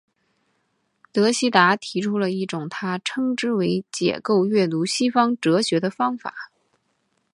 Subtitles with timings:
[1.11, 6.49] 德希达提出了一种他称之为解构阅读西方哲学的方法。